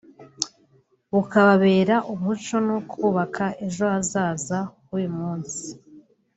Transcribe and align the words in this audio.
ukababera 1.19 1.95
umucyo 2.13 2.57
ni 2.65 2.73
ukubaka 2.79 3.45
ejo 3.65 3.83
hazaza 3.93 4.57
h’uyu 4.85 5.11
munsi 5.17 5.61